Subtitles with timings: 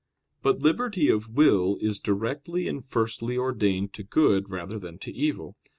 [0.41, 5.57] But liberty of will is directly and firstly ordained to good rather than to evil.